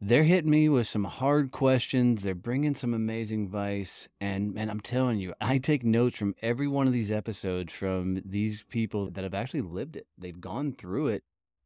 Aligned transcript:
they're 0.00 0.24
hitting 0.24 0.50
me 0.50 0.68
with 0.68 0.86
some 0.86 1.04
hard 1.04 1.50
questions. 1.50 2.22
They're 2.22 2.34
bringing 2.34 2.74
some 2.74 2.94
amazing 2.94 3.44
advice. 3.44 4.08
And, 4.20 4.56
and 4.56 4.70
I'm 4.70 4.80
telling 4.80 5.18
you, 5.18 5.34
I 5.40 5.58
take 5.58 5.84
notes 5.84 6.16
from 6.16 6.34
every 6.40 6.68
one 6.68 6.86
of 6.86 6.92
these 6.92 7.10
episodes 7.10 7.72
from 7.72 8.22
these 8.24 8.62
people 8.62 9.10
that 9.10 9.24
have 9.24 9.34
actually 9.34 9.62
lived 9.62 9.96
it. 9.96 10.06
They've 10.16 10.40
gone 10.40 10.72
through 10.72 11.08
it 11.08 11.24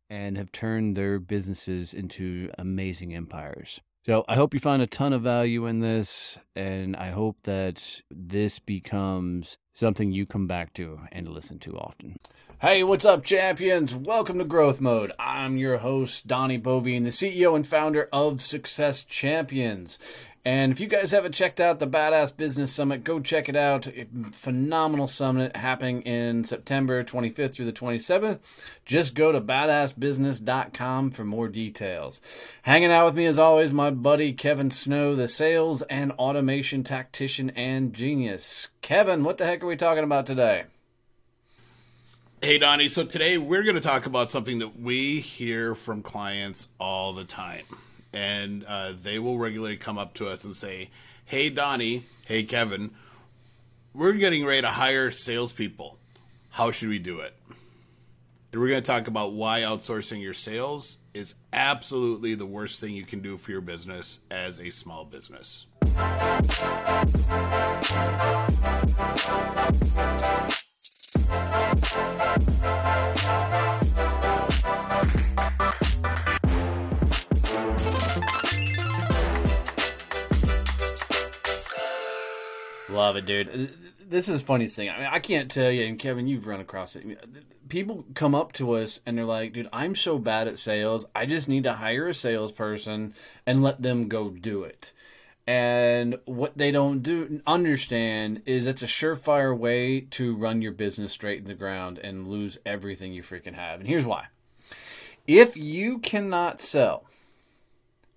and 0.08 0.36
have 0.38 0.52
turned 0.52 0.96
their 0.96 1.18
businesses 1.18 1.92
into 1.92 2.50
amazing 2.58 3.14
empires. 3.14 3.80
So 4.04 4.24
I 4.26 4.34
hope 4.34 4.52
you 4.52 4.58
find 4.58 4.82
a 4.82 4.86
ton 4.88 5.12
of 5.12 5.22
value 5.22 5.66
in 5.66 5.78
this, 5.78 6.36
and 6.56 6.96
I 6.96 7.10
hope 7.10 7.36
that 7.44 8.02
this 8.10 8.58
becomes 8.58 9.58
something 9.72 10.10
you 10.10 10.26
come 10.26 10.48
back 10.48 10.74
to 10.74 11.02
and 11.12 11.28
listen 11.28 11.60
to 11.60 11.78
often. 11.78 12.16
Hey, 12.60 12.82
what's 12.82 13.04
up, 13.04 13.22
champions? 13.22 13.94
Welcome 13.94 14.38
to 14.38 14.44
Growth 14.44 14.80
Mode. 14.80 15.12
I'm 15.20 15.56
your 15.56 15.78
host, 15.78 16.26
Donnie 16.26 16.58
Boivin, 16.58 17.04
the 17.04 17.10
CEO 17.10 17.54
and 17.54 17.64
founder 17.64 18.08
of 18.12 18.42
Success 18.42 19.04
Champions. 19.04 20.00
And 20.44 20.72
if 20.72 20.80
you 20.80 20.88
guys 20.88 21.12
haven't 21.12 21.32
checked 21.32 21.60
out 21.60 21.78
the 21.78 21.86
Badass 21.86 22.36
Business 22.36 22.72
Summit, 22.72 23.04
go 23.04 23.20
check 23.20 23.48
it 23.48 23.54
out. 23.54 23.86
Phenomenal 24.32 25.06
summit 25.06 25.54
happening 25.54 26.02
in 26.02 26.42
September 26.42 27.04
25th 27.04 27.54
through 27.54 27.66
the 27.66 27.72
27th. 27.72 28.40
Just 28.84 29.14
go 29.14 29.30
to 29.30 29.40
badassbusiness.com 29.40 31.12
for 31.12 31.24
more 31.24 31.48
details. 31.48 32.20
Hanging 32.62 32.90
out 32.90 33.04
with 33.04 33.14
me, 33.14 33.26
as 33.26 33.38
always, 33.38 33.70
my 33.70 33.90
buddy 33.90 34.32
Kevin 34.32 34.72
Snow, 34.72 35.14
the 35.14 35.28
sales 35.28 35.82
and 35.82 36.10
automation 36.12 36.82
tactician 36.82 37.50
and 37.50 37.94
genius. 37.94 38.70
Kevin, 38.80 39.22
what 39.22 39.38
the 39.38 39.46
heck 39.46 39.62
are 39.62 39.68
we 39.68 39.76
talking 39.76 40.04
about 40.04 40.26
today? 40.26 40.64
Hey, 42.40 42.58
Donnie. 42.58 42.88
So 42.88 43.04
today 43.04 43.38
we're 43.38 43.62
going 43.62 43.76
to 43.76 43.80
talk 43.80 44.06
about 44.06 44.28
something 44.28 44.58
that 44.58 44.80
we 44.80 45.20
hear 45.20 45.76
from 45.76 46.02
clients 46.02 46.66
all 46.80 47.12
the 47.12 47.24
time 47.24 47.62
and 48.12 48.64
uh, 48.64 48.92
they 49.00 49.18
will 49.18 49.38
regularly 49.38 49.76
come 49.76 49.98
up 49.98 50.14
to 50.14 50.28
us 50.28 50.44
and 50.44 50.56
say, 50.56 50.90
"Hey, 51.24 51.50
Donnie. 51.50 52.06
Hey, 52.24 52.44
Kevin. 52.44 52.90
We're 53.94 54.14
getting 54.14 54.44
ready 54.44 54.62
to 54.62 54.68
hire 54.68 55.10
salespeople. 55.10 55.98
How 56.50 56.70
should 56.70 56.88
we 56.88 56.98
do 56.98 57.20
it?" 57.20 57.34
And 58.52 58.60
we're 58.60 58.68
going 58.68 58.82
to 58.82 58.86
talk 58.86 59.08
about 59.08 59.32
why 59.32 59.62
outsourcing 59.62 60.20
your 60.20 60.34
sales 60.34 60.98
is 61.14 61.34
absolutely 61.54 62.34
the 62.34 62.44
worst 62.44 62.80
thing 62.80 62.94
you 62.94 63.04
can 63.04 63.20
do 63.20 63.38
for 63.38 63.50
your 63.50 63.62
business 63.62 64.20
as 64.30 64.60
a 64.60 64.68
small 64.70 65.04
business. 65.06 65.66
Love 82.92 83.16
it, 83.16 83.26
dude. 83.26 83.74
This 84.08 84.28
is 84.28 84.40
the 84.40 84.46
funniest 84.46 84.76
thing. 84.76 84.90
I 84.90 84.98
mean, 84.98 85.08
I 85.10 85.18
can't 85.18 85.50
tell 85.50 85.70
you, 85.70 85.86
and 85.86 85.98
Kevin, 85.98 86.26
you've 86.26 86.46
run 86.46 86.60
across 86.60 86.94
it. 86.96 87.04
People 87.68 88.04
come 88.14 88.34
up 88.34 88.52
to 88.54 88.72
us 88.72 89.00
and 89.06 89.16
they're 89.16 89.24
like, 89.24 89.54
dude, 89.54 89.68
I'm 89.72 89.94
so 89.94 90.18
bad 90.18 90.48
at 90.48 90.58
sales. 90.58 91.06
I 91.14 91.24
just 91.24 91.48
need 91.48 91.64
to 91.64 91.72
hire 91.74 92.08
a 92.08 92.14
salesperson 92.14 93.14
and 93.46 93.62
let 93.62 93.80
them 93.80 94.08
go 94.08 94.28
do 94.28 94.64
it. 94.64 94.92
And 95.46 96.18
what 96.26 96.56
they 96.56 96.70
don't 96.70 97.02
do 97.02 97.40
understand 97.46 98.42
is 98.46 98.66
it's 98.66 98.82
a 98.82 98.86
surefire 98.86 99.56
way 99.56 100.00
to 100.12 100.36
run 100.36 100.62
your 100.62 100.72
business 100.72 101.12
straight 101.12 101.40
in 101.40 101.48
the 101.48 101.54
ground 101.54 101.98
and 101.98 102.28
lose 102.28 102.58
everything 102.64 103.12
you 103.12 103.22
freaking 103.22 103.54
have. 103.54 103.80
And 103.80 103.88
here's 103.88 104.06
why. 104.06 104.26
If 105.26 105.56
you 105.56 105.98
cannot 105.98 106.60
sell, 106.60 107.06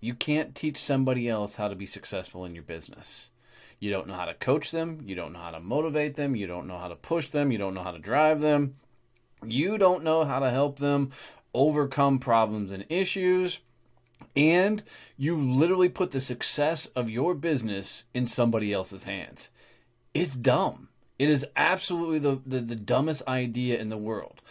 you 0.02 0.14
can't 0.14 0.54
teach 0.54 0.78
somebody 0.78 1.30
else 1.30 1.56
how 1.56 1.68
to 1.68 1.76
be 1.76 1.86
successful 1.86 2.46
in 2.46 2.54
your 2.54 2.64
business. 2.64 3.32
You 3.80 3.92
don't 3.92 4.08
know 4.08 4.16
how 4.16 4.26
to 4.26 4.34
coach 4.34 4.72
them. 4.72 5.02
You 5.06 5.16
don't 5.16 5.34
know 5.34 5.40
how 5.40 5.52
to 5.52 5.60
motivate 5.60 6.16
them. 6.16 6.36
You 6.36 6.48
don't 6.48 6.68
know 6.68 6.80
how 6.80 6.88
to 6.88 6.96
push 6.96 7.30
them. 7.30 7.52
You 7.52 7.58
don't 7.58 7.74
know 7.74 7.84
how 7.84 7.92
to 7.92 8.00
drive 8.00 8.42
them. 8.42 8.76
You 9.46 9.78
don't 9.78 10.04
know 10.04 10.24
how 10.24 10.40
to 10.40 10.50
help 10.50 10.80
them 10.80 11.12
overcome 11.54 12.20
problems 12.20 12.72
and 12.72 12.86
issues. 12.90 13.60
And 14.36 14.84
you 15.18 15.38
literally 15.38 15.90
put 15.90 16.12
the 16.12 16.22
success 16.22 16.88
of 16.88 17.10
your 17.10 17.34
business 17.34 18.06
in 18.14 18.28
somebody 18.28 18.74
else's 18.74 19.04
hands. 19.04 19.50
It's 20.14 20.36
dumb. 20.36 20.90
It 21.18 21.30
is 21.30 21.46
absolutely 21.56 22.20
the, 22.20 22.42
the, 22.46 22.60
the 22.60 22.76
dumbest 22.76 23.28
idea 23.28 23.80
in 23.80 23.90
the 23.90 23.98
world. 23.98 24.42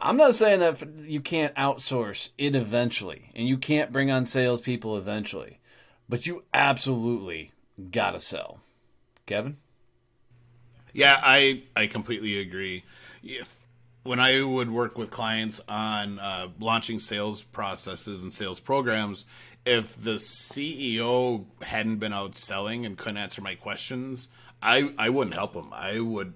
I'm 0.00 0.16
not 0.18 0.34
saying 0.34 0.60
that 0.60 0.86
you 1.06 1.20
can't 1.20 1.54
outsource 1.54 2.30
it 2.36 2.54
eventually 2.54 3.30
and 3.34 3.48
you 3.48 3.56
can't 3.56 3.92
bring 3.92 4.10
on 4.10 4.26
salespeople 4.26 4.98
eventually, 4.98 5.60
but 6.08 6.26
you 6.26 6.44
absolutely 6.52 7.52
gotta 7.90 8.20
sell. 8.20 8.60
Kevin? 9.26 9.56
Yeah, 10.92 11.18
I 11.22 11.64
I 11.74 11.86
completely 11.86 12.38
agree. 12.40 12.84
If 13.22 13.60
when 14.04 14.20
I 14.20 14.42
would 14.42 14.70
work 14.70 14.98
with 14.98 15.10
clients 15.10 15.60
on 15.68 16.18
uh, 16.18 16.48
launching 16.60 16.98
sales 16.98 17.42
processes 17.42 18.22
and 18.22 18.32
sales 18.32 18.60
programs, 18.60 19.24
if 19.64 19.96
the 19.96 20.14
CEO 20.14 21.46
hadn't 21.62 21.96
been 21.96 22.12
out 22.12 22.34
selling 22.34 22.84
and 22.84 22.98
couldn't 22.98 23.16
answer 23.16 23.42
my 23.42 23.54
questions, 23.54 24.28
I 24.62 24.92
I 24.98 25.10
wouldn't 25.10 25.34
help 25.34 25.54
them. 25.54 25.72
I 25.72 26.00
would 26.00 26.34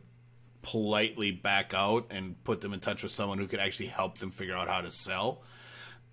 politely 0.63 1.31
back 1.31 1.73
out 1.73 2.07
and 2.11 2.43
put 2.45 2.61
them 2.61 2.75
in 2.75 2.81
touch 2.81 3.03
with 3.03 3.13
someone 3.13 3.39
who 3.39 3.47
could 3.47 3.61
actually 3.61 3.87
help 3.87 4.19
them 4.19 4.31
figure 4.31 4.57
out 4.57 4.69
how 4.69 4.81
to 4.81 4.91
sell 4.91 5.43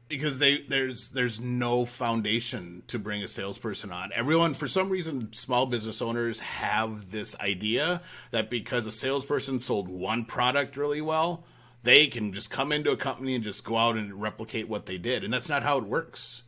because 0.08 0.40
they 0.40 0.62
there's 0.62 1.10
there's 1.10 1.40
no 1.40 1.86
foundation 1.86 2.84
to 2.88 3.00
bring 3.00 3.24
a 3.24 3.28
salesperson 3.28 3.92
on. 3.92 4.12
Everyone 4.14 4.54
for 4.54 4.68
some 4.68 4.90
reason 4.90 5.34
small 5.34 5.66
business 5.66 6.02
owners 6.02 6.40
have 6.40 7.12
this 7.12 7.38
idea 7.40 8.02
that 8.32 8.50
because 8.50 8.86
a 8.86 8.92
salesperson 8.92 9.60
sold 9.60 9.88
one 9.88 10.26
product 10.26 10.78
really 10.78 11.02
well, 11.02 11.44
they 11.82 12.08
can 12.08 12.34
just 12.34 12.52
come 12.52 12.72
into 12.72 12.92
a 12.92 12.98
company 12.98 13.36
and 13.36 13.44
just 13.44 13.64
go 13.64 13.78
out 13.78 13.96
and 13.96 14.22
replicate 14.22 14.70
what 14.70 14.86
they 14.86 14.98
did. 14.98 15.24
And 15.24 15.34
that's 15.34 15.50
not 15.50 15.64
how 15.64 15.78
it 15.78 15.86
works. 15.86 16.44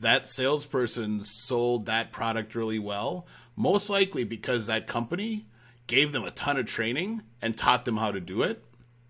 That 0.00 0.28
salesperson 0.28 1.22
sold 1.22 1.86
that 1.86 2.12
product 2.12 2.54
really 2.54 2.78
well, 2.78 3.26
most 3.56 3.90
likely 3.90 4.22
because 4.24 4.66
that 4.66 4.86
company 4.86 5.46
gave 5.86 6.12
them 6.12 6.24
a 6.24 6.30
ton 6.30 6.58
of 6.58 6.66
training 6.66 7.22
and 7.40 7.56
taught 7.56 7.84
them 7.84 7.96
how 7.96 8.12
to 8.12 8.20
do 8.20 8.42
it. 8.42 8.62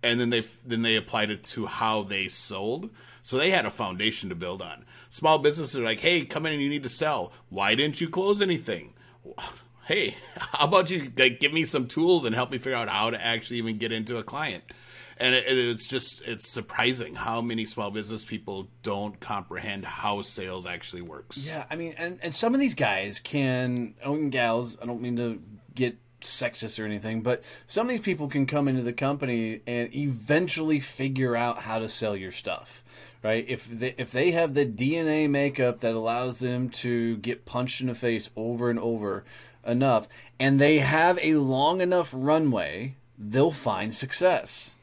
And 0.03 0.21
then 0.21 0.31
they 0.31 0.43
then 0.65 0.83
they 0.83 0.95
applied 0.95 1.31
it 1.31 1.43
to 1.45 1.67
how 1.67 2.05
they 2.05 2.29
sold 2.29 2.91
so 3.23 3.37
they 3.37 3.51
had 3.51 3.67
a 3.67 3.71
foundation 3.71 4.29
to 4.29 4.35
build 4.35 4.63
on. 4.63 4.85
Small 5.11 5.39
businesses 5.39 5.77
are 5.77 5.85
like, 5.85 6.01
hey, 6.01 6.25
come 6.25 6.47
in 6.47 6.53
and 6.53 6.63
you 6.63 6.69
need 6.69 6.83
to 6.83 6.89
sell. 6.89 7.33
Why 7.49 7.75
didn't 7.75 8.01
you 8.01 8.09
close 8.09 8.43
anything? 8.43 8.95
Hey, 9.89 10.17
how 10.37 10.67
about 10.67 10.91
you 10.91 11.11
like, 11.17 11.41
give 11.41 11.55
me 11.55 11.65
some 11.65 11.87
tools 11.87 12.27
and 12.27 12.35
help 12.35 12.51
me 12.51 12.59
figure 12.59 12.77
out 12.77 12.91
how 12.91 13.09
to 13.09 13.25
actually 13.25 13.57
even 13.57 13.79
get 13.79 13.91
into 13.91 14.19
a 14.19 14.23
client? 14.23 14.63
And 15.17 15.35
it, 15.35 15.45
it's 15.49 15.89
just 15.89 16.21
it's 16.27 16.53
surprising 16.53 17.15
how 17.15 17.41
many 17.41 17.65
small 17.65 17.91
business 17.91 18.23
people 18.23 18.69
don't 18.83 19.19
comprehend 19.19 19.87
how 19.87 20.21
sales 20.21 20.67
actually 20.67 21.01
works. 21.01 21.39
Yeah, 21.39 21.65
I 21.71 21.77
mean, 21.77 21.95
and, 21.97 22.19
and 22.23 22.35
some 22.35 22.53
of 22.53 22.61
these 22.61 22.75
guys 22.75 23.19
can, 23.19 23.95
and 24.05 24.31
gals, 24.31 24.79
I 24.83 24.85
don't 24.85 25.01
mean 25.01 25.17
to 25.17 25.41
get 25.75 25.97
sexist 26.21 26.83
or 26.83 26.85
anything, 26.85 27.23
but 27.23 27.43
some 27.67 27.87
of 27.87 27.91
these 27.91 28.01
people 28.01 28.29
can 28.29 28.47
come 28.47 28.69
into 28.69 28.83
the 28.83 28.93
company 28.93 29.61
and 29.67 29.95
eventually 29.95 30.81
figure 30.81 31.37
out 31.37 31.61
how 31.61 31.79
to 31.79 31.89
sell 31.89 32.17
your 32.17 32.33
stuff, 32.33 32.83
right? 33.23 33.45
If 33.49 33.67
they, 33.67 33.95
if 33.99 34.13
they 34.13 34.31
have 34.33 34.55
the 34.55 34.67
DNA 34.67 35.29
makeup 35.29 35.81
that 35.81 35.95
allows 35.95 36.41
them 36.41 36.69
to 36.71 37.17
get 37.19 37.45
punched 37.45 37.81
in 37.81 37.87
the 37.87 37.95
face 37.95 38.31
over 38.37 38.71
and 38.71 38.79
over 38.79 39.25
enough, 39.67 40.09
and 40.41 40.61
they 40.61 40.79
have 40.79 41.19
a 41.23 41.35
long 41.35 41.81
enough 41.81 42.13
runway 42.17 42.95
they'll 43.19 43.51
find 43.51 43.95
success. 43.95 44.77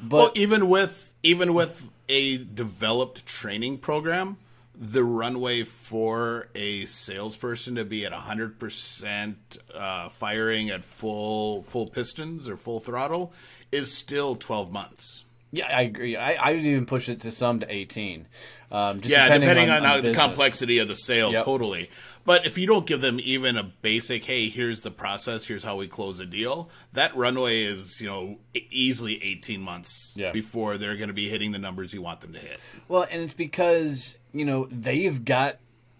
But 0.00 0.16
well, 0.16 0.32
even 0.34 0.68
with 0.68 1.12
even 1.22 1.54
with 1.54 1.90
a 2.08 2.38
developed 2.38 3.26
training 3.26 3.78
program, 3.78 4.38
the 4.78 5.04
runway 5.04 5.62
for 5.62 6.48
a 6.54 6.84
salesperson 6.86 7.74
to 7.76 7.84
be 7.84 8.04
at 8.04 8.12
100% 8.12 9.36
uh, 9.74 10.08
firing 10.08 10.70
at 10.70 10.84
full 10.84 11.62
full 11.62 11.86
pistons 11.86 12.48
or 12.48 12.56
full 12.56 12.80
throttle 12.80 13.32
is 13.72 13.92
still 13.92 14.36
12 14.36 14.72
months. 14.72 15.25
Yeah, 15.52 15.66
I 15.74 15.82
agree. 15.82 16.16
I, 16.16 16.34
I 16.34 16.52
would 16.52 16.62
even 16.62 16.86
push 16.86 17.08
it 17.08 17.20
to 17.20 17.30
some 17.30 17.60
to 17.60 17.72
18. 17.72 18.26
Um, 18.70 19.00
just 19.00 19.10
yeah, 19.12 19.24
depending, 19.24 19.48
depending 19.48 19.70
on, 19.70 19.76
on, 19.78 19.82
how 19.84 19.96
the 19.96 20.02
business. 20.02 20.22
complexity 20.24 20.78
of 20.78 20.88
the 20.88 20.96
sale, 20.96 21.32
Yep. 21.32 21.44
totally. 21.44 21.88
But 22.24 22.44
if 22.44 22.58
you 22.58 22.66
don't 22.66 22.84
give 22.86 23.00
them 23.00 23.20
even 23.22 23.56
a 23.56 23.62
basic, 23.62 24.24
hey, 24.24 24.48
here's 24.48 24.82
the 24.82 24.90
process, 24.90 25.46
here's 25.46 25.62
how 25.62 25.76
we 25.76 25.86
close 25.86 26.18
a 26.18 26.26
deal, 26.26 26.68
that 26.92 27.14
runway 27.16 27.62
is, 27.62 28.00
you 28.00 28.08
know, 28.08 28.38
easily 28.70 29.22
18 29.22 29.60
months 29.62 30.14
Yeah. 30.16 30.32
before 30.32 30.76
they're 30.78 30.96
going 30.96 31.08
to 31.08 31.14
be 31.14 31.28
hitting 31.28 31.52
the 31.52 31.58
numbers 31.60 31.94
you 31.94 32.02
want 32.02 32.20
them 32.22 32.32
to 32.32 32.40
hit. 32.40 32.58
Well, 32.88 33.06
and 33.08 33.22
it's 33.22 33.32
because, 33.34 34.18
you 34.32 34.44
know, 34.44 34.66
they've 34.72 35.24
got 35.24 35.58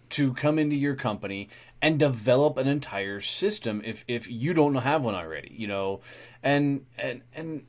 to 0.09 0.33
come 0.33 0.59
into 0.59 0.75
your 0.75 0.95
company 0.95 1.47
and 1.81 1.97
develop 1.97 2.57
an 2.57 2.67
entire 2.67 3.19
system 3.21 3.81
if 3.85 4.03
if 4.07 4.29
you 4.29 4.53
don't 4.53 4.75
have 4.75 5.03
one 5.03 5.15
already, 5.15 5.53
you 5.57 5.67
know. 5.67 6.01
And 6.43 6.85
and 6.97 7.21
and 7.33 7.65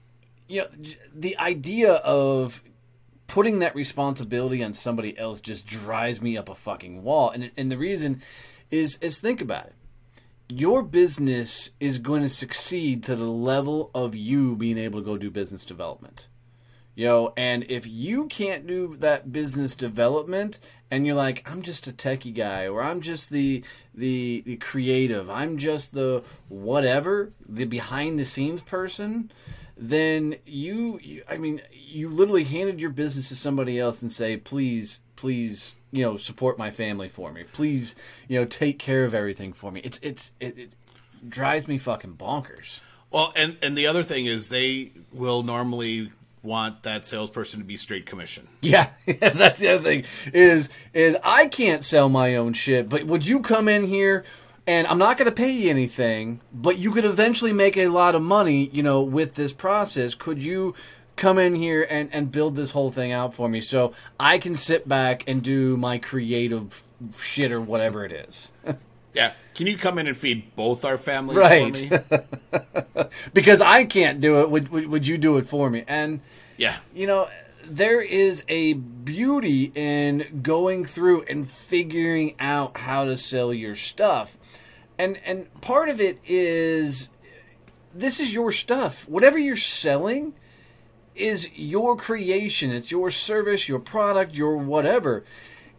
you 0.49 0.63
know, 0.63 0.69
the 1.15 1.39
idea 1.39 1.95
of 1.95 2.63
putting 3.27 3.59
that 3.61 3.75
responsibility 3.75 4.65
on 4.65 4.73
somebody 4.73 5.17
else 5.19 5.41
just 5.41 5.67
drives 5.67 6.21
me 6.21 6.37
up 6.37 6.49
a 6.49 6.55
fucking 6.55 7.03
wall. 7.03 7.31
And 7.31 7.51
and 7.57 7.71
the 7.71 7.79
reason 7.79 8.23
is 8.71 8.99
is 9.01 9.19
think 9.19 9.41
about 9.41 9.67
it. 9.67 9.75
Your 10.51 10.83
business 10.83 11.71
is 11.79 11.99
going 11.99 12.23
to 12.23 12.29
succeed 12.29 13.03
to 13.05 13.15
the 13.15 13.25
level 13.25 13.91
of 13.95 14.17
you 14.17 14.57
being 14.57 14.79
able 14.79 15.01
to 15.01 15.05
go 15.05 15.19
do 15.19 15.31
business 15.31 15.65
development. 15.65 16.29
Yo, 16.95 17.33
and 17.37 17.65
if 17.69 17.87
you 17.87 18.27
can't 18.27 18.67
do 18.67 18.97
that 18.99 19.31
business 19.31 19.77
development 19.77 20.59
and 20.91 21.07
you're 21.07 21.15
like, 21.15 21.49
I'm 21.49 21.63
just 21.63 21.87
a 21.87 21.93
techie 21.93 22.35
guy 22.35 22.67
or 22.67 22.83
I'm 22.83 23.01
just 23.01 23.31
the 23.31 23.63
the 23.95 24.43
the 24.45 24.57
creative, 24.57 25.31
I'm 25.31 25.59
just 25.59 25.95
the 25.95 26.25
whatever, 26.49 27.33
the 27.49 27.67
behind 27.67 28.19
the 28.19 28.25
scenes 28.25 28.63
person, 28.63 29.31
then 29.79 30.37
you, 30.45 30.99
you 31.03 31.23
I 31.29 31.39
mean, 31.39 31.63
you 31.73 32.09
literally 32.09 32.45
handed 32.45 32.81
your 32.81 32.91
business 32.91 33.29
to 33.29 33.37
somebody 33.37 33.79
else 33.79 34.03
and 34.03 34.11
say, 34.11 34.37
"Please, 34.37 35.01
please, 35.17 35.75
you 35.93 36.05
know, 36.05 36.17
support 36.17 36.59
my 36.59 36.71
family 36.71 37.09
for 37.09 37.33
me. 37.33 37.45
Please, 37.53 37.95
you 38.27 38.39
know, 38.39 38.45
take 38.45 38.79
care 38.79 39.05
of 39.05 39.15
everything 39.15 39.53
for 39.53 39.71
me." 39.71 39.81
It's 39.85 40.01
it's 40.03 40.33
it, 40.41 40.59
it 40.59 40.73
drives 41.29 41.69
me 41.69 41.79
fucking 41.79 42.15
bonkers. 42.15 42.81
Well, 43.11 43.33
and, 43.37 43.57
and 43.63 43.77
the 43.77 43.87
other 43.87 44.03
thing 44.03 44.27
is 44.27 44.51
they 44.51 44.93
will 45.13 45.43
normally 45.43 46.11
want 46.43 46.83
that 46.83 47.07
salesperson 47.07 47.61
to 47.61 47.65
be 47.65 47.77
straight 47.77 48.07
commission. 48.07 48.49
Yeah, 48.61 48.91
that's 49.07 49.61
the 49.61 49.69
other 49.69 49.85
thing 49.85 50.05
is 50.33 50.69
is 50.93 51.17
I 51.23 51.47
can't 51.49 51.85
sell 51.85 52.09
my 52.09 52.37
own 52.37 52.53
shit, 52.53 52.89
but 52.89 53.05
would 53.05 53.27
you 53.27 53.41
come 53.41 53.69
in 53.69 53.87
here 53.87 54.25
and 54.69 54.87
I'm 54.87 54.99
not 54.99 55.17
going 55.19 55.27
to 55.29 55.35
pay 55.35 55.51
you 55.51 55.71
anything, 55.71 56.41
but 56.53 56.79
you 56.79 56.93
could 56.93 57.05
eventually 57.05 57.53
make 57.53 57.77
a 57.77 57.89
lot 57.89 58.15
of 58.15 58.23
money, 58.23 58.69
you 58.73 58.83
know, 58.85 59.03
with 59.03 59.35
this 59.35 59.53
process. 59.53 60.15
Could 60.15 60.45
you 60.45 60.75
come 61.17 61.39
in 61.39 61.55
here 61.57 61.85
and 61.91 62.09
and 62.13 62.31
build 62.31 62.55
this 62.55 62.71
whole 62.71 62.91
thing 62.93 63.13
out 63.13 63.35
for 63.35 63.49
me 63.49 63.61
so 63.61 63.93
I 64.21 64.39
can 64.39 64.55
sit 64.55 64.87
back 64.87 65.25
and 65.27 65.43
do 65.43 65.77
my 65.77 65.99
creative 65.99 66.85
shit 67.21 67.51
or 67.51 67.61
whatever 67.61 68.05
it 68.05 68.13
is. 68.13 68.53
Yeah. 69.15 69.33
Can 69.55 69.67
you 69.67 69.77
come 69.77 69.99
in 69.99 70.07
and 70.07 70.17
feed 70.17 70.55
both 70.55 70.85
our 70.85 70.99
families 70.99 71.39
Right. 71.39 71.77
for 71.77 72.23
me? 72.55 73.05
because 73.35 73.61
I 73.61 73.85
can't 73.85 74.21
do 74.21 74.43
it, 74.43 74.51
would, 74.51 74.69
would 74.69 74.87
would 74.87 75.07
you 75.09 75.19
do 75.19 75.39
it 75.39 75.47
for 75.49 75.69
me? 75.71 75.83
And 75.89 76.21
Yeah. 76.57 76.77
you 76.95 77.07
know, 77.09 77.29
there 77.69 78.01
is 78.01 78.43
a 78.49 78.73
beauty 78.75 79.73
in 79.75 80.41
going 80.43 80.85
through 80.85 81.23
and 81.23 81.49
figuring 81.49 82.35
out 82.41 82.77
how 82.79 83.05
to 83.05 83.17
sell 83.17 83.53
your 83.53 83.75
stuff. 83.75 84.39
And 84.99 85.19
and 85.25 85.49
part 85.61 85.89
of 85.89 86.01
it 86.01 86.19
is 86.27 87.11
this 87.95 88.21
is 88.21 88.35
your 88.35 88.53
stuff. 88.53 89.09
Whatever 89.09 89.39
you're 89.39 89.57
selling 89.57 90.35
is 91.15 91.49
your 91.55 91.97
creation. 91.97 92.71
It's 92.71 92.91
your 92.91 93.11
service, 93.11 93.69
your 93.69 93.81
product, 93.81 94.35
your 94.35 94.57
whatever. 94.57 95.25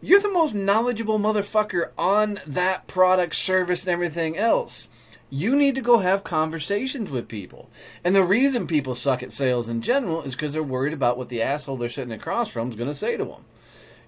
You're 0.02 0.20
the 0.20 0.30
most 0.30 0.54
knowledgeable 0.54 1.18
motherfucker 1.18 1.90
on 1.98 2.40
that 2.46 2.86
product, 2.86 3.34
service, 3.34 3.82
and 3.82 3.92
everything 3.92 4.36
else. 4.36 4.88
You 5.30 5.54
need 5.54 5.76
to 5.76 5.80
go 5.80 5.98
have 5.98 6.24
conversations 6.24 7.10
with 7.10 7.28
people. 7.28 7.70
And 8.04 8.14
the 8.14 8.24
reason 8.24 8.66
people 8.66 8.94
suck 8.94 9.22
at 9.22 9.32
sales 9.32 9.68
in 9.68 9.80
general 9.80 10.22
is 10.22 10.34
because 10.34 10.52
they're 10.52 10.62
worried 10.62 10.92
about 10.92 11.16
what 11.16 11.28
the 11.28 11.42
asshole 11.42 11.76
they're 11.76 11.88
sitting 11.88 12.12
across 12.12 12.48
from 12.48 12.70
is 12.70 12.76
going 12.76 12.90
to 12.90 12.94
say 12.94 13.16
to 13.16 13.24
them. 13.24 13.44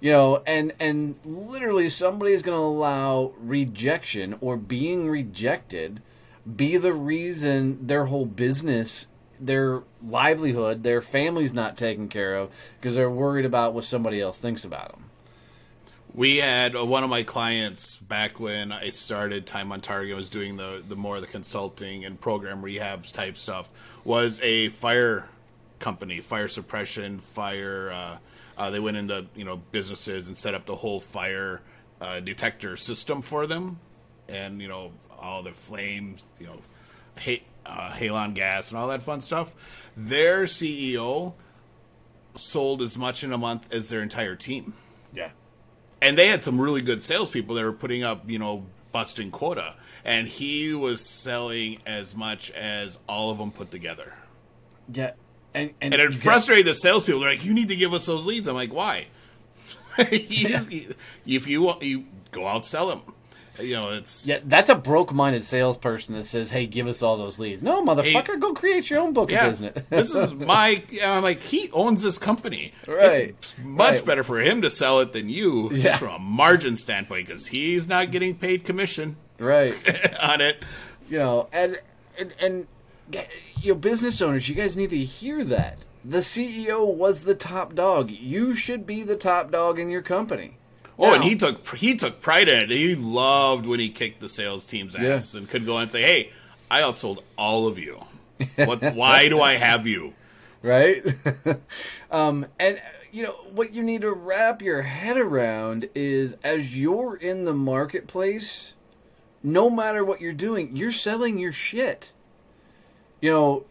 You 0.01 0.11
know, 0.11 0.43
and 0.47 0.73
and 0.81 1.15
literally 1.25 1.89
somebody 1.89 2.33
is 2.33 2.43
going 2.43 2.59
to 2.59 2.63
allow 2.63 3.33
rejection 3.39 4.37
or 4.41 4.57
being 4.57 5.09
rejected 5.09 6.03
be 6.57 6.77
the 6.77 6.93
reason 6.93 7.87
their 7.87 8.07
whole 8.07 8.27
business, 8.27 9.07
their 9.39 9.83
livelihood, 10.05 10.83
their 10.83 11.01
family's 11.01 11.53
not 11.53 11.77
taken 11.77 12.09
care 12.09 12.35
of 12.35 12.51
because 12.81 12.97
they're 12.97 13.09
worried 13.09 13.45
about 13.45 13.75
what 13.75 13.85
somebody 13.85 14.21
else 14.21 14.39
thinks 14.39 14.65
about 14.65 14.91
them. 14.91 15.05
We 16.15 16.37
had 16.39 16.77
uh, 16.77 16.85
one 16.85 17.05
of 17.05 17.11
my 17.11 17.23
clients 17.23 17.97
back 17.97 18.39
when 18.39 18.71
I 18.71 18.91
started 18.91 19.47
Time 19.47 19.73
on 19.73 19.81
Target 19.81 20.15
was 20.15 20.29
doing 20.29 20.57
the 20.57 20.83
the 20.87 20.97
more 20.97 21.17
of 21.17 21.23
the 21.23 21.29
consulting 21.29 22.05
and 22.05 22.21
program 22.21 22.63
rehabs 22.63 23.13
type 23.13 23.39
stuff 23.39 23.71
was 24.05 24.39
a 24.43 24.69
fire 24.69 25.29
company, 25.79 26.21
fire 26.21 26.49
suppression, 26.49 27.19
fire. 27.19 27.91
Uh, 27.91 28.19
uh, 28.59 28.71
they 28.71 28.79
went 28.79 28.99
into 28.99 29.27
you 29.35 29.45
know 29.45 29.63
businesses 29.73 30.29
and 30.29 30.37
set 30.37 30.55
up 30.55 30.67
the 30.67 30.77
whole 30.77 31.01
fire 31.01 31.63
uh, 32.03 32.21
detector 32.21 32.77
system 32.77 33.23
for 33.23 33.47
them, 33.47 33.79
and 34.29 34.61
you 34.61 34.69
know 34.69 34.93
all 35.19 35.43
the 35.43 35.53
flames, 35.53 36.23
you 36.39 36.47
know, 36.47 36.59
ha- 37.19 37.43
uh, 37.65 37.91
halon 37.93 38.35
gas 38.35 38.71
and 38.71 38.79
all 38.79 38.89
that 38.89 39.01
fun 39.01 39.23
stuff. 39.23 39.55
Their 39.97 40.45
CEO 40.45 41.33
sold 42.35 42.83
as 42.83 42.99
much 42.99 43.25
in 43.25 43.33
a 43.33 43.39
month 43.39 43.73
as 43.73 43.89
their 43.89 44.03
entire 44.03 44.35
team 44.35 44.75
Yeah. 45.15 45.31
And 46.03 46.19
they 46.19 46.27
had 46.27 46.43
some 46.43 46.61
really 46.61 46.83
good 46.83 47.03
salespeople 47.03 47.55
that 47.55 47.65
were 47.65 47.73
putting 47.73 48.03
up, 48.03 48.29
you 48.29 48.39
know, 48.39 48.67
busting 48.91 49.31
quota, 49.31 49.77
and 50.05 50.27
he 50.27 50.75
was 50.75 51.01
selling 51.01 51.79
as 51.87 52.15
much 52.15 52.51
as 52.51 52.99
all 53.09 53.31
of 53.31 53.39
them 53.39 53.53
put 53.53 53.71
together. 53.71 54.13
Yeah. 54.93 55.13
And, 55.55 55.71
and, 55.81 55.95
And 55.95 56.03
it 56.03 56.15
frustrated 56.15 56.67
the 56.67 56.75
salespeople. 56.75 57.21
They're 57.21 57.31
like, 57.31 57.45
"You 57.45 57.55
need 57.55 57.69
to 57.69 57.77
give 57.77 57.95
us 57.95 58.05
those 58.07 58.27
leads." 58.27 58.49
I'm 58.49 58.55
like, 58.55 58.73
"Why?" 58.73 59.07
He 60.11 60.89
if 61.27 61.47
you 61.47 61.63
want, 61.63 61.83
you 61.83 62.07
go 62.31 62.47
out 62.47 62.67
sell 62.67 62.89
them. 62.89 63.03
You 63.61 63.75
know, 63.75 63.91
it's 63.91 64.27
Yeah, 64.27 64.39
that's 64.45 64.71
a 64.71 64.75
broke-minded 64.75 65.45
salesperson 65.45 66.15
that 66.17 66.25
says, 66.25 66.51
"Hey, 66.51 66.67
give 66.67 66.87
us 66.87 67.03
all 67.03 67.19
those 67.19 67.39
leads." 67.39 67.63
No, 67.63 67.85
motherfucker, 67.85 68.41
go 68.41 68.55
create 68.55 68.89
your 68.89 69.01
own 69.01 69.13
book 69.13 69.31
yeah. 69.31 69.45
of 69.47 69.53
business. 69.53 69.85
this 69.91 70.15
is 70.15 70.35
my. 70.35 70.83
I'm 71.03 71.23
like, 71.23 71.43
he 71.43 71.71
owns 71.73 72.03
this 72.03 72.17
company. 72.19 72.73
Right. 72.87 73.35
It's 73.39 73.57
much 73.59 73.97
Right. 73.97 74.05
better 74.07 74.25
for 74.25 74.41
him 74.41 74.63
to 74.63 74.71
sell 74.71 75.01
it 75.01 75.13
than 75.13 75.29
you, 75.29 75.71
Yeah. 75.71 75.83
just 75.83 75.99
from 76.01 76.15
a 76.15 76.19
margin 76.19 76.77
standpoint, 76.77 77.27
because 77.27 77.49
he's 77.49 77.87
not 77.87 78.11
getting 78.11 78.35
paid 78.37 78.65
commission 78.65 79.17
right. 79.39 79.75
on 80.23 80.41
it. 80.41 80.63
you 81.11 81.19
know, 81.19 81.49
and 81.53 81.79
and 82.19 82.33
and 82.41 82.67
you 83.61 83.73
know, 83.73 83.79
business 83.79 84.23
owners, 84.23 84.49
you 84.49 84.55
guys 84.55 84.77
need 84.77 84.91
to 84.91 84.99
hear 84.99 85.45
that. 85.45 85.79
The 86.05 86.19
CEO 86.19 86.87
was 86.93 87.23
the 87.23 87.35
top 87.35 87.75
dog. 87.75 88.11
You 88.11 88.55
should 88.55 88.87
be 88.87 89.03
the 89.03 89.15
top 89.17 89.51
dog 89.53 89.79
in 89.79 89.91
your 89.91 90.03
company. 90.03 90.57
Oh, 90.99 91.15
and 91.15 91.25
he 91.25 91.35
took 91.37 91.67
he 91.77 91.97
took 91.97 92.21
pride 92.21 92.49
in 92.49 92.59
it. 92.61 92.71
He 92.71 92.95
loved 92.95 93.67
when 93.67 93.81
he 93.81 93.89
kicked 93.89 94.21
the 94.21 94.29
sales 94.29 94.65
team's 94.67 94.95
Yeah. 94.99 95.15
ass 95.15 95.35
and 95.35 95.49
could 95.49 95.67
go 95.67 95.79
and 95.79 95.91
say, 95.91 96.03
"Hey, 96.03 96.31
I 96.71 96.81
outsold 96.83 97.23
all 97.37 97.67
of 97.67 97.79
you. 97.79 98.01
What? 98.57 98.95
why 98.95 99.29
do 99.29 99.41
I 99.41 99.55
have 99.55 99.87
you?" 99.87 100.15
right? 100.63 101.05
um, 102.11 102.47
and 102.59 102.81
you 103.11 103.23
know 103.25 103.33
what 103.53 103.75
you 103.75 103.83
need 103.83 104.03
to 104.03 104.13
wrap 104.13 104.63
your 104.63 104.83
head 104.83 105.17
around 105.17 105.89
is 105.95 106.37
as 106.45 106.77
you're 106.79 107.17
in 107.17 107.45
the 107.45 107.53
marketplace, 107.55 108.75
no 109.43 109.69
matter 109.69 110.05
what 110.05 110.21
you're 110.21 110.33
doing, 110.33 110.77
you're 110.77 110.93
selling 110.93 111.39
your 111.39 111.53
shit. 111.53 112.13
You 113.21 113.31
know, 113.31 113.65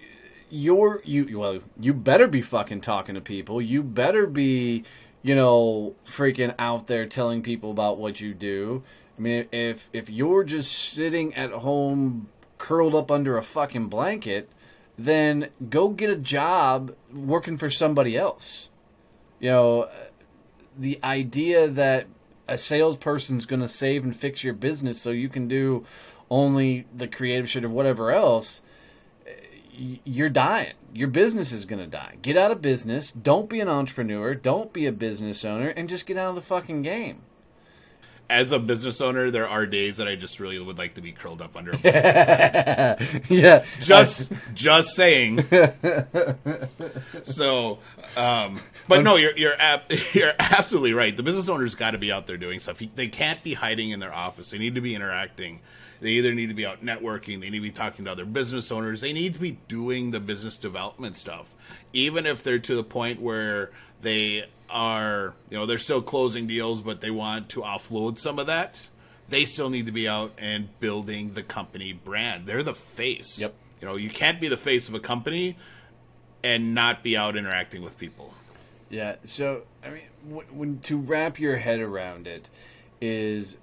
you're 0.49 1.01
you 1.05 1.39
well, 1.39 1.59
you 1.79 1.93
better 1.93 2.27
be 2.27 2.41
fucking 2.41 2.81
talking 2.81 3.15
to 3.15 3.21
people. 3.21 3.61
You 3.61 3.83
better 3.83 4.27
be, 4.27 4.83
you 5.23 5.35
know, 5.35 5.95
freaking 6.05 6.55
out 6.57 6.87
there 6.87 7.05
telling 7.05 7.41
people 7.41 7.71
about 7.71 7.97
what 7.97 8.19
you 8.21 8.33
do. 8.33 8.83
I 9.17 9.21
mean, 9.21 9.47
if 9.51 9.89
if 9.93 10.09
you're 10.09 10.43
just 10.43 10.71
sitting 10.71 11.33
at 11.35 11.51
home 11.51 12.27
curled 12.57 12.95
up 12.95 13.11
under 13.11 13.37
a 13.37 13.41
fucking 13.41 13.87
blanket, 13.87 14.49
then 14.97 15.49
go 15.69 15.89
get 15.89 16.09
a 16.09 16.15
job 16.15 16.95
working 17.13 17.57
for 17.57 17.69
somebody 17.69 18.17
else. 18.17 18.69
You 19.39 19.49
know, 19.49 19.89
the 20.77 20.99
idea 21.03 21.67
that 21.67 22.07
a 22.47 22.57
salesperson's 22.57 23.45
going 23.45 23.61
to 23.61 23.67
save 23.67 24.03
and 24.03 24.15
fix 24.15 24.43
your 24.43 24.53
business 24.53 25.01
so 25.01 25.11
you 25.11 25.29
can 25.29 25.47
do 25.47 25.85
only 26.29 26.85
the 26.95 27.07
creative 27.07 27.49
shit 27.49 27.65
or 27.65 27.69
whatever 27.69 28.11
else, 28.11 28.61
you're 29.73 30.29
dying. 30.29 30.73
Your 30.93 31.07
business 31.07 31.51
is 31.51 31.65
going 31.65 31.79
to 31.79 31.87
die. 31.87 32.17
Get 32.21 32.37
out 32.37 32.51
of 32.51 32.61
business. 32.61 33.11
Don't 33.11 33.49
be 33.49 33.59
an 33.59 33.69
entrepreneur. 33.69 34.35
Don't 34.35 34.73
be 34.73 34.85
a 34.85 34.91
business 34.91 35.45
owner 35.45 35.69
and 35.69 35.87
just 35.89 36.05
get 36.05 36.17
out 36.17 36.29
of 36.29 36.35
the 36.35 36.41
fucking 36.41 36.81
game. 36.81 37.21
As 38.29 38.53
a 38.53 38.59
business 38.59 39.01
owner, 39.01 39.29
there 39.29 39.47
are 39.47 39.65
days 39.65 39.97
that 39.97 40.07
I 40.07 40.15
just 40.15 40.39
really 40.39 40.57
would 40.57 40.77
like 40.77 40.93
to 40.93 41.01
be 41.01 41.11
curled 41.11 41.41
up 41.41 41.57
under 41.57 41.71
a 41.71 41.77
yeah. 43.29 43.65
Just 43.81 44.31
just 44.53 44.95
saying. 44.95 45.43
so, 47.23 47.79
um, 48.15 48.61
but 48.87 49.03
no, 49.03 49.17
you're 49.17 49.35
you're 49.35 49.59
ab- 49.59 49.91
you're 50.13 50.31
absolutely 50.39 50.93
right. 50.93 51.15
The 51.15 51.23
business 51.23 51.49
owner's 51.49 51.75
got 51.75 51.91
to 51.91 51.97
be 51.97 52.09
out 52.09 52.25
there 52.25 52.37
doing 52.37 52.61
stuff. 52.61 52.81
They 52.95 53.09
can't 53.09 53.43
be 53.43 53.55
hiding 53.55 53.89
in 53.89 53.99
their 53.99 54.13
office. 54.13 54.51
They 54.51 54.59
need 54.59 54.75
to 54.75 54.81
be 54.81 54.95
interacting 54.95 55.59
they 56.01 56.09
either 56.09 56.33
need 56.33 56.49
to 56.49 56.55
be 56.55 56.65
out 56.65 56.83
networking, 56.83 57.39
they 57.39 57.49
need 57.49 57.59
to 57.59 57.61
be 57.61 57.71
talking 57.71 58.05
to 58.05 58.11
other 58.11 58.25
business 58.25 58.71
owners, 58.71 59.01
they 59.01 59.13
need 59.13 59.35
to 59.35 59.39
be 59.39 59.59
doing 59.67 60.11
the 60.11 60.19
business 60.19 60.57
development 60.57 61.15
stuff. 61.15 61.53
Even 61.93 62.25
if 62.25 62.43
they're 62.43 62.59
to 62.59 62.75
the 62.75 62.83
point 62.83 63.21
where 63.21 63.71
they 64.01 64.45
are, 64.69 65.35
you 65.49 65.57
know, 65.57 65.65
they're 65.65 65.77
still 65.77 66.01
closing 66.01 66.47
deals, 66.47 66.81
but 66.81 67.01
they 67.01 67.11
want 67.11 67.49
to 67.49 67.61
offload 67.61 68.17
some 68.17 68.39
of 68.39 68.47
that, 68.47 68.89
they 69.29 69.45
still 69.45 69.69
need 69.69 69.85
to 69.85 69.91
be 69.91 70.07
out 70.07 70.33
and 70.37 70.67
building 70.79 71.33
the 71.35 71.43
company 71.43 71.93
brand. 71.93 72.47
They're 72.47 72.63
the 72.63 72.73
face. 72.73 73.39
Yep. 73.39 73.53
You 73.79 73.87
know, 73.87 73.95
you 73.95 74.09
can't 74.09 74.41
be 74.41 74.47
the 74.47 74.57
face 74.57 74.89
of 74.89 74.95
a 74.95 74.99
company 74.99 75.55
and 76.43 76.73
not 76.73 77.03
be 77.03 77.15
out 77.15 77.37
interacting 77.37 77.81
with 77.81 77.97
people. 77.97 78.33
Yeah. 78.89 79.15
So, 79.23 79.63
I 79.83 79.89
mean, 79.89 80.03
when 80.51 80.79
to 80.79 80.97
wrap 80.97 81.39
your 81.39 81.57
head 81.57 81.79
around 81.79 82.27
it 82.27 82.49
is 82.99 83.57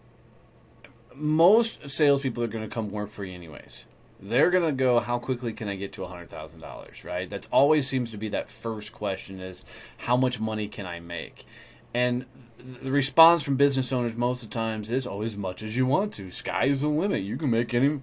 most 1.18 1.88
salespeople 1.88 2.42
are 2.42 2.48
going 2.48 2.68
to 2.68 2.72
come 2.72 2.90
work 2.90 3.10
for 3.10 3.24
you 3.24 3.34
anyways. 3.34 3.86
They're 4.20 4.50
going 4.50 4.64
to 4.64 4.72
go, 4.72 4.98
how 4.98 5.18
quickly 5.18 5.52
can 5.52 5.68
I 5.68 5.76
get 5.76 5.92
to 5.92 6.00
$100,000, 6.02 7.04
right? 7.04 7.30
That 7.30 7.46
always 7.52 7.86
seems 7.86 8.10
to 8.10 8.16
be 8.16 8.28
that 8.30 8.48
first 8.48 8.92
question 8.92 9.40
is, 9.40 9.64
how 9.98 10.16
much 10.16 10.40
money 10.40 10.66
can 10.66 10.86
I 10.86 10.98
make? 10.98 11.46
And 11.94 12.26
the 12.58 12.90
response 12.90 13.42
from 13.42 13.56
business 13.56 13.92
owners 13.92 14.16
most 14.16 14.42
of 14.42 14.50
the 14.50 14.54
times 14.54 14.90
is, 14.90 15.06
oh, 15.06 15.22
as 15.22 15.36
much 15.36 15.62
as 15.62 15.76
you 15.76 15.86
want 15.86 16.12
to. 16.14 16.30
Sky's 16.30 16.80
the 16.80 16.88
limit. 16.88 17.22
You 17.22 17.36
can 17.36 17.50
make 17.50 17.72
any, 17.72 18.00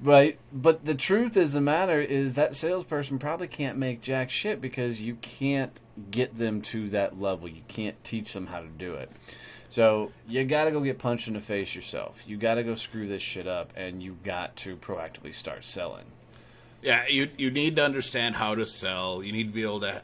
right? 0.00 0.38
But 0.52 0.84
the 0.84 0.94
truth 0.94 1.36
is 1.36 1.52
the 1.52 1.60
matter 1.60 2.00
is 2.00 2.36
that 2.36 2.54
salesperson 2.54 3.18
probably 3.18 3.48
can't 3.48 3.76
make 3.76 4.00
jack 4.00 4.30
shit 4.30 4.60
because 4.60 5.02
you 5.02 5.16
can't 5.16 5.80
get 6.10 6.38
them 6.38 6.62
to 6.62 6.88
that 6.90 7.20
level. 7.20 7.48
You 7.48 7.62
can't 7.66 8.02
teach 8.04 8.32
them 8.32 8.46
how 8.46 8.60
to 8.60 8.68
do 8.68 8.94
it. 8.94 9.10
So 9.68 10.12
you 10.28 10.44
got 10.44 10.64
to 10.64 10.70
go 10.70 10.80
get 10.80 10.98
punched 10.98 11.28
in 11.28 11.34
the 11.34 11.40
face 11.40 11.74
yourself. 11.74 12.24
You 12.26 12.36
got 12.36 12.54
to 12.54 12.62
go 12.62 12.74
screw 12.74 13.08
this 13.08 13.22
shit 13.22 13.46
up, 13.46 13.72
and 13.76 14.02
you 14.02 14.16
got 14.24 14.56
to 14.56 14.76
proactively 14.76 15.34
start 15.34 15.64
selling. 15.64 16.04
Yeah, 16.82 17.06
you 17.08 17.30
you 17.36 17.50
need 17.50 17.76
to 17.76 17.84
understand 17.84 18.36
how 18.36 18.54
to 18.54 18.64
sell. 18.64 19.22
You 19.22 19.32
need 19.32 19.48
to 19.48 19.52
be 19.52 19.62
able 19.62 19.80
to 19.80 20.02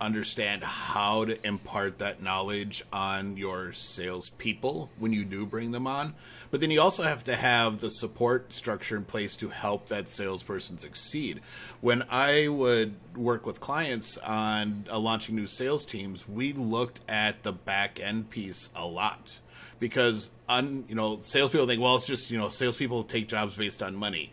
understand 0.00 0.62
how 0.62 1.24
to 1.24 1.46
impart 1.46 1.98
that 1.98 2.22
knowledge 2.22 2.84
on 2.92 3.36
your 3.36 3.72
salespeople 3.72 4.90
when 4.98 5.12
you 5.12 5.24
do 5.24 5.46
bring 5.46 5.70
them 5.72 5.86
on. 5.86 6.14
But 6.50 6.60
then 6.60 6.70
you 6.70 6.80
also 6.80 7.04
have 7.04 7.24
to 7.24 7.36
have 7.36 7.80
the 7.80 7.90
support 7.90 8.52
structure 8.52 8.96
in 8.96 9.04
place 9.04 9.36
to 9.36 9.48
help 9.48 9.88
that 9.88 10.08
salesperson 10.08 10.78
succeed. 10.78 11.40
When 11.80 12.02
I 12.10 12.48
would 12.48 12.96
work 13.16 13.46
with 13.46 13.60
clients 13.60 14.18
on 14.18 14.86
uh, 14.90 14.98
launching 14.98 15.36
new 15.36 15.46
sales 15.46 15.86
teams, 15.86 16.28
we 16.28 16.52
looked 16.52 17.00
at 17.08 17.42
the 17.42 17.52
back 17.52 18.00
end 18.00 18.30
piece 18.30 18.70
a 18.74 18.86
lot 18.86 19.40
because 19.78 20.30
un, 20.48 20.84
you 20.88 20.94
know 20.94 21.20
salespeople 21.20 21.66
think 21.66 21.82
well 21.82 21.96
it's 21.96 22.06
just 22.06 22.30
you 22.30 22.38
know 22.38 22.48
salespeople 22.48 23.04
take 23.04 23.28
jobs 23.28 23.54
based 23.54 23.82
on 23.82 23.94
money. 23.94 24.32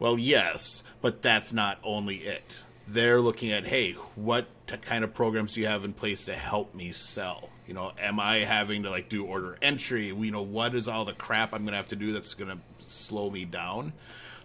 Well, 0.00 0.18
yes, 0.18 0.82
but 1.00 1.22
that's 1.22 1.52
not 1.52 1.78
only 1.84 2.16
it 2.16 2.64
they're 2.86 3.20
looking 3.20 3.50
at 3.50 3.66
hey 3.66 3.92
what 4.14 4.46
t- 4.66 4.76
kind 4.76 5.04
of 5.04 5.14
programs 5.14 5.54
do 5.54 5.60
you 5.60 5.66
have 5.66 5.84
in 5.84 5.92
place 5.92 6.24
to 6.26 6.34
help 6.34 6.74
me 6.74 6.92
sell? 6.92 7.48
You 7.66 7.74
know 7.74 7.92
am 7.98 8.20
i 8.20 8.38
having 8.38 8.82
to 8.82 8.90
like 8.90 9.08
do 9.08 9.24
order 9.24 9.56
entry? 9.62 10.08
You 10.08 10.30
know 10.30 10.42
what 10.42 10.74
is 10.74 10.88
all 10.88 11.04
the 11.04 11.14
crap 11.14 11.52
i'm 11.52 11.64
gonna 11.64 11.76
have 11.76 11.88
to 11.88 11.96
do 11.96 12.12
that's 12.12 12.34
gonna 12.34 12.58
slow 12.86 13.30
me 13.30 13.44
down. 13.44 13.92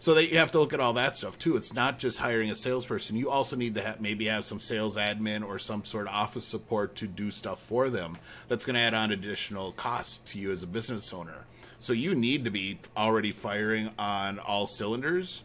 So 0.01 0.13
that 0.13 0.29
you 0.29 0.37
have 0.37 0.51
to 0.51 0.59
look 0.59 0.71
at 0.71 0.79
all 0.79 0.93
that 0.93 1.17
stuff 1.17 1.37
too. 1.37 1.57
It's 1.57 1.73
not 1.73 1.99
just 1.99 2.19
hiring 2.19 2.49
a 2.49 2.55
salesperson. 2.55 3.17
You 3.17 3.29
also 3.29 3.57
need 3.57 3.75
to 3.75 3.81
have, 3.81 3.99
maybe 3.99 4.25
have 4.25 4.45
some 4.45 4.61
sales 4.61 4.95
admin 4.95 5.45
or 5.45 5.59
some 5.59 5.83
sort 5.83 6.07
of 6.07 6.13
office 6.13 6.45
support 6.45 6.95
to 6.95 7.07
do 7.07 7.29
stuff 7.29 7.59
for 7.59 7.89
them 7.89 8.17
that's 8.47 8.63
going 8.63 8.75
to 8.75 8.79
add 8.79 8.93
on 8.93 9.11
additional 9.11 9.73
cost 9.73 10.25
to 10.27 10.39
you 10.39 10.53
as 10.53 10.63
a 10.63 10.67
business 10.67 11.11
owner. 11.11 11.45
So 11.79 11.91
you 11.91 12.15
need 12.15 12.45
to 12.45 12.49
be 12.49 12.79
already 12.95 13.33
firing 13.33 13.89
on 13.99 14.39
all 14.39 14.67
cylinders 14.67 15.43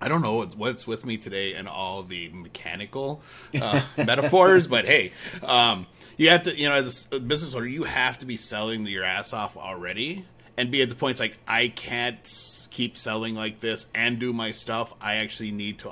I 0.00 0.08
don't 0.08 0.22
know 0.22 0.44
what's 0.56 0.86
with 0.86 1.04
me 1.06 1.16
today 1.16 1.54
and 1.54 1.68
all 1.68 2.02
the 2.02 2.28
mechanical 2.30 3.22
uh, 3.60 3.80
metaphors, 3.96 4.68
but 4.68 4.84
hey, 4.84 5.12
um, 5.42 5.86
you 6.16 6.30
have 6.30 6.44
to, 6.44 6.56
you 6.56 6.68
know, 6.68 6.74
as 6.74 7.08
a 7.10 7.20
business 7.20 7.54
owner, 7.54 7.66
you 7.66 7.84
have 7.84 8.18
to 8.18 8.26
be 8.26 8.36
selling 8.36 8.86
your 8.86 9.04
ass 9.04 9.32
off 9.32 9.56
already 9.56 10.24
and 10.56 10.70
be 10.70 10.82
at 10.82 10.88
the 10.88 10.94
point 10.94 11.18
like 11.20 11.38
I 11.46 11.68
can't 11.68 12.22
keep 12.70 12.96
selling 12.96 13.34
like 13.34 13.60
this 13.60 13.86
and 13.94 14.18
do 14.18 14.32
my 14.32 14.50
stuff. 14.50 14.92
I 15.00 15.16
actually 15.16 15.50
need 15.50 15.78
to 15.80 15.90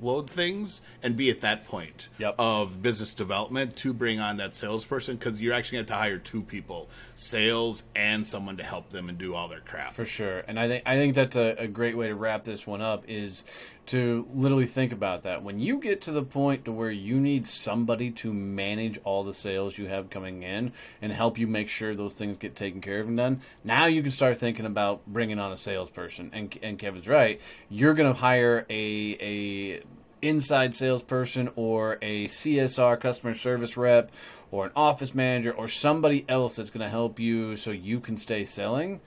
offload 0.00 0.28
things 0.28 0.80
and 1.02 1.16
be 1.16 1.30
at 1.30 1.40
that 1.40 1.66
point 1.66 2.08
yep. 2.18 2.34
of 2.38 2.82
business 2.82 3.14
development 3.14 3.76
to 3.76 3.92
bring 3.92 4.20
on 4.20 4.36
that 4.38 4.54
salesperson 4.54 5.16
because 5.16 5.40
you're 5.40 5.54
actually 5.54 5.76
going 5.76 5.86
to 5.86 5.92
have 5.92 6.00
to 6.00 6.04
hire 6.04 6.18
two 6.18 6.42
people, 6.42 6.88
sales 7.14 7.82
and 7.94 8.26
someone 8.26 8.56
to 8.56 8.62
help 8.62 8.90
them 8.90 9.08
and 9.08 9.18
do 9.18 9.34
all 9.34 9.48
their 9.48 9.60
crap. 9.60 9.92
For 9.94 10.04
sure, 10.04 10.44
and 10.46 10.58
I 10.58 10.68
think 10.68 10.82
I 10.86 10.96
think 10.96 11.14
that's 11.14 11.36
a, 11.36 11.54
a 11.58 11.66
great 11.66 11.96
way 11.96 12.08
to 12.08 12.14
wrap 12.14 12.44
this 12.44 12.66
one 12.66 12.80
up 12.80 13.04
is 13.08 13.44
to 13.86 14.28
literally 14.32 14.66
think 14.66 14.92
about 14.92 15.22
that. 15.22 15.42
When 15.42 15.58
you 15.58 15.78
get 15.78 16.00
to 16.02 16.12
the 16.12 16.22
point 16.22 16.64
to 16.64 16.72
where 16.72 16.90
you 16.90 17.18
need 17.18 17.46
somebody 17.46 18.10
to 18.12 18.32
manage 18.32 18.98
all 19.04 19.24
the 19.24 19.32
sales 19.32 19.78
you 19.78 19.86
have 19.86 20.10
coming 20.10 20.42
in 20.42 20.72
and 21.02 21.12
help 21.12 21.38
you 21.38 21.46
make 21.46 21.68
sure 21.68 21.94
those 21.94 22.14
things 22.14 22.36
get 22.36 22.54
taken 22.54 22.80
care 22.80 23.00
of 23.00 23.08
and 23.08 23.16
done, 23.16 23.40
now 23.64 23.86
you 23.86 24.02
can 24.02 24.12
start 24.12 24.36
thinking 24.36 24.66
about 24.66 25.04
bringing 25.06 25.38
on 25.38 25.52
a 25.52 25.56
salesperson. 25.56 26.30
And 26.32 26.56
and 26.62 26.78
Kevin's 26.78 27.08
right, 27.08 27.40
you're 27.68 27.94
going 27.94 28.12
to 28.12 28.18
hire 28.18 28.66
a 28.70 29.16
a 29.20 29.82
inside 30.22 30.74
salesperson 30.74 31.50
or 31.56 31.98
a 32.02 32.26
CSR 32.26 33.00
customer 33.00 33.34
service 33.34 33.76
rep 33.76 34.12
or 34.50 34.66
an 34.66 34.72
office 34.76 35.14
manager 35.14 35.52
or 35.52 35.68
somebody 35.68 36.24
else 36.28 36.56
that's 36.56 36.70
going 36.70 36.84
to 36.84 36.90
help 36.90 37.18
you 37.18 37.56
so 37.56 37.70
you 37.70 38.00
can 38.00 38.16
stay 38.16 38.44
selling. 38.44 39.00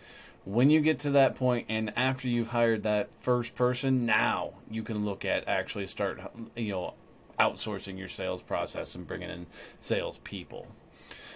When 0.46 0.70
you 0.70 0.82
get 0.82 1.00
to 1.00 1.12
that 1.12 1.36
point 1.36 1.68
and 1.70 1.94
after 1.96 2.28
you've 2.28 2.50
hired 2.50 2.84
that 2.84 3.10
first 3.20 3.56
person, 3.56 4.06
now 4.06 4.52
you 4.70 4.84
can 4.84 5.06
look 5.06 5.24
at 5.24 5.48
actually 5.48 5.88
start 5.88 6.20
you 6.56 6.72
know 6.72 6.94
outsourcing 7.40 7.98
your 7.98 8.08
sales 8.08 8.42
process 8.42 8.96
and 8.96 9.08
bringing 9.08 9.30
in 9.30 9.46
sales 9.80 10.18
people. 10.20 10.68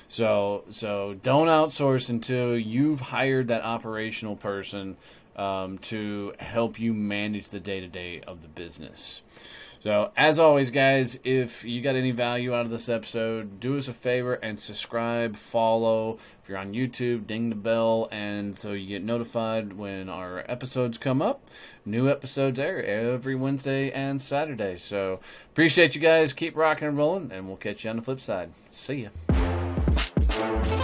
So 0.08 0.64
so 0.70 1.16
don't 1.24 1.48
outsource 1.48 2.10
until 2.10 2.58
you've 2.58 3.02
hired 3.02 3.48
that 3.48 3.64
operational 3.64 4.36
person 4.36 4.98
um, 5.38 5.78
to 5.78 6.34
help 6.40 6.80
you 6.80 6.94
manage 6.94 7.50
the 7.50 7.60
day 7.60 7.80
to 7.80 7.88
day 7.88 8.22
of 8.22 8.42
the 8.42 8.48
business. 8.48 9.22
So, 9.80 10.12
as 10.18 10.40
always, 10.40 10.72
guys, 10.72 11.20
if 11.24 11.64
you 11.64 11.82
got 11.82 11.96
any 11.96 12.12
value 12.12 12.54
out 12.54 12.66
of 12.66 12.72
this 12.72 12.90
episode, 12.90 13.60
do 13.60 13.78
us 13.78 13.88
a 13.88 13.94
favor 13.94 14.34
and 14.34 14.60
subscribe, 14.60 15.36
follow. 15.36 16.18
If 16.42 16.50
you're 16.50 16.58
on 16.58 16.74
YouTube, 16.74 17.28
ding 17.28 17.50
the 17.50 17.56
bell, 17.56 18.10
and 18.12 18.58
so 18.58 18.74
you 18.74 18.88
get 18.88 19.04
notified 19.04 19.74
when 19.74 20.10
our 20.10 20.44
episodes 20.48 20.98
come 20.98 21.22
up. 21.22 21.48
New 21.86 22.10
episodes 22.10 22.60
air 22.60 22.84
every 22.84 23.36
Wednesday 23.36 23.92
and 23.92 24.22
Saturday. 24.22 24.78
So, 24.78 25.20
appreciate 25.52 25.94
you 25.96 26.02
guys. 26.02 26.34
Keep 26.34 26.56
rocking 26.56 26.88
and 26.88 26.98
rolling, 26.98 27.32
and 27.32 27.48
we'll 27.48 27.58
catch 27.58 27.84
you 27.84 27.90
on 27.90 27.98
the 27.98 28.02
flip 28.02 28.20
side. 28.20 28.52
See 28.72 29.08
ya. 29.08 30.84